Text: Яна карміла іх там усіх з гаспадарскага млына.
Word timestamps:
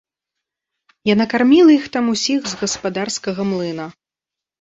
Яна 1.09 1.25
карміла 1.33 1.71
іх 1.79 1.85
там 1.97 2.05
усіх 2.13 2.41
з 2.53 2.57
гаспадарскага 2.61 3.41
млына. 3.51 3.85